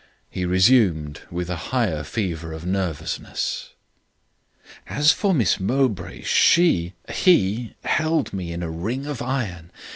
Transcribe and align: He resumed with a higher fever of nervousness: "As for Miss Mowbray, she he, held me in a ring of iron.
He 0.31 0.45
resumed 0.45 1.21
with 1.29 1.47
a 1.47 1.55
higher 1.69 2.01
fever 2.01 2.53
of 2.53 2.65
nervousness: 2.65 3.73
"As 4.87 5.11
for 5.11 5.31
Miss 5.31 5.59
Mowbray, 5.59 6.23
she 6.23 6.93
he, 7.07 7.75
held 7.85 8.33
me 8.33 8.51
in 8.51 8.63
a 8.63 8.69
ring 8.71 9.05
of 9.05 9.21
iron. 9.21 9.69